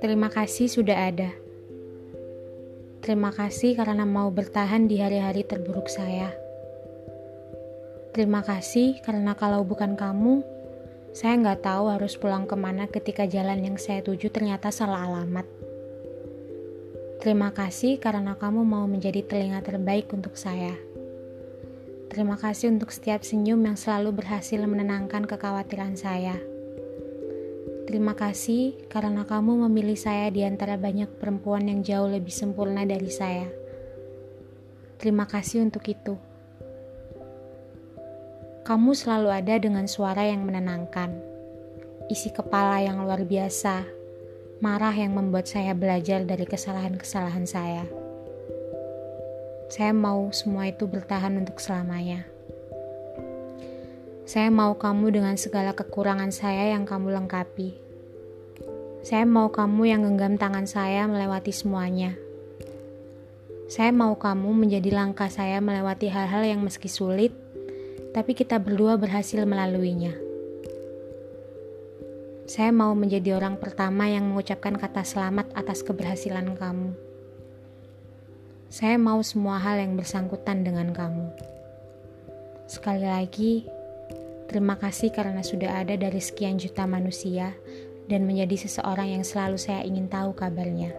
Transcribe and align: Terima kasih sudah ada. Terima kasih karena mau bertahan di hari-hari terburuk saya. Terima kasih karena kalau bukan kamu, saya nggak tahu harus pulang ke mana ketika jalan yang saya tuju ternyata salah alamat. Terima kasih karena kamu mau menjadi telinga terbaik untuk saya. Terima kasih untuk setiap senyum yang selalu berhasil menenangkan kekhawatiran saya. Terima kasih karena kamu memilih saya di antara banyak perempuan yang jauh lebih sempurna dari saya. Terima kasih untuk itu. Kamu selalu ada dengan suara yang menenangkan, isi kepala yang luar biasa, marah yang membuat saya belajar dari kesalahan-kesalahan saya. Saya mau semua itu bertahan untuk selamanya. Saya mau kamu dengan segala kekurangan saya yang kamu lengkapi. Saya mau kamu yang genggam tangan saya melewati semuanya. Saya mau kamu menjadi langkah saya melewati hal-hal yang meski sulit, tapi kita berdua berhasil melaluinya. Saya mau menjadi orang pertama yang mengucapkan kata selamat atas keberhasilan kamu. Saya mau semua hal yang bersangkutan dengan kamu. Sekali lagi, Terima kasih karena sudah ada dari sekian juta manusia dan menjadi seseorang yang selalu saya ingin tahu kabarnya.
Terima 0.00 0.30
kasih 0.30 0.70
sudah 0.70 1.10
ada. 1.10 1.34
Terima 3.02 3.34
kasih 3.34 3.74
karena 3.74 4.06
mau 4.06 4.30
bertahan 4.30 4.86
di 4.86 5.02
hari-hari 5.02 5.42
terburuk 5.42 5.90
saya. 5.90 6.30
Terima 8.14 8.46
kasih 8.46 9.02
karena 9.02 9.34
kalau 9.34 9.66
bukan 9.66 9.98
kamu, 9.98 10.46
saya 11.10 11.34
nggak 11.34 11.66
tahu 11.66 11.90
harus 11.90 12.14
pulang 12.14 12.46
ke 12.46 12.54
mana 12.54 12.86
ketika 12.86 13.26
jalan 13.26 13.66
yang 13.66 13.74
saya 13.74 14.06
tuju 14.06 14.30
ternyata 14.30 14.70
salah 14.70 15.10
alamat. 15.10 15.50
Terima 17.18 17.50
kasih 17.50 17.98
karena 17.98 18.38
kamu 18.38 18.62
mau 18.62 18.86
menjadi 18.86 19.26
telinga 19.26 19.66
terbaik 19.66 20.06
untuk 20.14 20.38
saya. 20.38 20.89
Terima 22.10 22.34
kasih 22.34 22.74
untuk 22.74 22.90
setiap 22.90 23.22
senyum 23.22 23.62
yang 23.62 23.78
selalu 23.78 24.18
berhasil 24.18 24.58
menenangkan 24.66 25.30
kekhawatiran 25.30 25.94
saya. 25.94 26.34
Terima 27.86 28.18
kasih 28.18 28.74
karena 28.90 29.22
kamu 29.22 29.70
memilih 29.70 29.94
saya 29.94 30.26
di 30.34 30.42
antara 30.42 30.74
banyak 30.74 31.06
perempuan 31.22 31.70
yang 31.70 31.86
jauh 31.86 32.10
lebih 32.10 32.34
sempurna 32.34 32.82
dari 32.82 33.14
saya. 33.14 33.46
Terima 34.98 35.22
kasih 35.22 35.62
untuk 35.62 35.86
itu. 35.86 36.18
Kamu 38.66 38.90
selalu 38.90 39.30
ada 39.30 39.54
dengan 39.62 39.86
suara 39.86 40.26
yang 40.26 40.42
menenangkan, 40.42 41.14
isi 42.10 42.34
kepala 42.34 42.82
yang 42.82 43.06
luar 43.06 43.22
biasa, 43.22 43.86
marah 44.58 44.94
yang 44.98 45.14
membuat 45.14 45.46
saya 45.46 45.78
belajar 45.78 46.26
dari 46.26 46.42
kesalahan-kesalahan 46.42 47.46
saya. 47.46 48.09
Saya 49.70 49.94
mau 49.94 50.34
semua 50.34 50.66
itu 50.66 50.90
bertahan 50.90 51.30
untuk 51.38 51.62
selamanya. 51.62 52.26
Saya 54.26 54.50
mau 54.50 54.74
kamu 54.74 55.14
dengan 55.14 55.38
segala 55.38 55.78
kekurangan 55.78 56.34
saya 56.34 56.74
yang 56.74 56.82
kamu 56.82 57.14
lengkapi. 57.14 57.78
Saya 59.06 59.22
mau 59.30 59.46
kamu 59.54 59.86
yang 59.86 60.02
genggam 60.02 60.34
tangan 60.42 60.66
saya 60.66 61.06
melewati 61.06 61.54
semuanya. 61.54 62.18
Saya 63.70 63.94
mau 63.94 64.18
kamu 64.18 64.50
menjadi 64.50 64.90
langkah 64.90 65.30
saya 65.30 65.62
melewati 65.62 66.10
hal-hal 66.10 66.42
yang 66.42 66.66
meski 66.66 66.90
sulit, 66.90 67.30
tapi 68.10 68.34
kita 68.34 68.58
berdua 68.58 68.98
berhasil 68.98 69.38
melaluinya. 69.46 70.18
Saya 72.50 72.74
mau 72.74 72.90
menjadi 72.98 73.38
orang 73.38 73.54
pertama 73.62 74.10
yang 74.10 74.26
mengucapkan 74.26 74.74
kata 74.74 75.06
selamat 75.06 75.54
atas 75.54 75.86
keberhasilan 75.86 76.58
kamu. 76.58 77.09
Saya 78.70 78.96
mau 78.96 79.18
semua 79.26 79.58
hal 79.58 79.82
yang 79.82 79.98
bersangkutan 79.98 80.62
dengan 80.62 80.94
kamu. 80.94 81.28
Sekali 82.70 83.02
lagi, 83.02 83.66
Terima 84.50 84.74
kasih 84.74 85.14
karena 85.14 85.46
sudah 85.46 85.78
ada 85.78 85.94
dari 85.94 86.18
sekian 86.18 86.58
juta 86.58 86.82
manusia 86.82 87.54
dan 88.10 88.26
menjadi 88.26 88.66
seseorang 88.66 89.14
yang 89.14 89.22
selalu 89.22 89.54
saya 89.54 89.86
ingin 89.86 90.10
tahu 90.10 90.34
kabarnya. 90.34 90.90